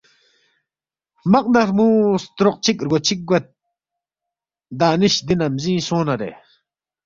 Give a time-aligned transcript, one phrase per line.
[1.21, 1.87] ہرمق نہ ہرمو
[2.23, 3.19] ستروق چِک رگو چِک
[4.79, 6.31] دانشؔ دی نمزینگ سونگنارے